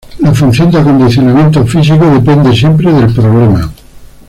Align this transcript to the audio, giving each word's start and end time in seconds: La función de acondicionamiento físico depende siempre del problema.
La 0.17 0.33
función 0.33 0.71
de 0.71 0.79
acondicionamiento 0.79 1.63
físico 1.67 2.07
depende 2.07 2.55
siempre 2.55 2.91
del 2.91 3.13
problema. 3.13 3.71